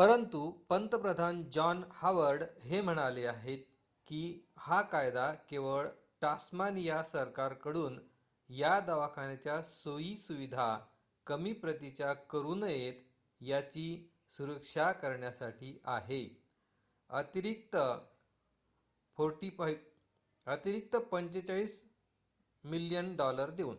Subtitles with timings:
[0.00, 0.50] परंतु
[0.50, 3.58] पंतप्रधान John Howard हे म्हणाले आहेत
[4.06, 4.46] की
[4.58, 5.88] हा कायदा केवळ
[6.20, 8.00] टास्मानिय सरकारकडून
[8.48, 10.86] या दवाखान्याच्या सोयी सुविधा
[11.26, 12.94] कमी प्रतीच्या करू नयेत
[13.40, 14.12] याची
[14.28, 16.42] सुरक्षा करण्यासाठी आहे
[17.08, 17.76] अतिरिक्त
[19.18, 21.68] aud$45
[22.64, 23.16] मिलियन
[23.50, 23.76] देऊन